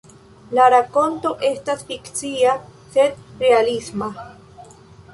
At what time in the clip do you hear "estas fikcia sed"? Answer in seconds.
1.51-3.23